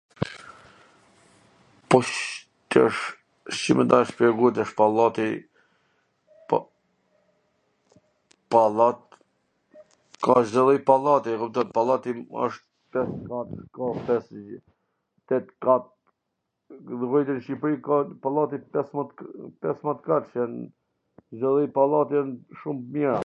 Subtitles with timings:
[1.89, 2.05] Po C
[2.69, 2.87] tw...
[3.59, 5.29] si me ta shpjegu tash, pallati,
[8.55, 9.01] pallat,
[10.25, 12.25] ka Cdo lloj pallati, e kupton,
[15.31, 15.83] tet kat,
[16.87, 20.43] llogarite qw nw Shqipri ka pallate peswmbwdhjetkatshe,
[21.31, 22.29] Cdio lloj pallate jan
[22.61, 23.17] shum t mira.